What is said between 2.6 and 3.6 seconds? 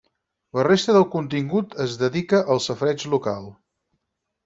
safareig local.